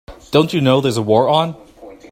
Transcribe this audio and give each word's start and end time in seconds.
Don't 0.31 0.51
you 0.51 0.61
know 0.61 0.81
there's 0.81 0.97
a 0.97 1.01
war 1.03 1.29
on? 1.29 1.55